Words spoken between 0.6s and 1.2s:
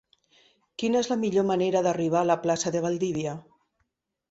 Quina és la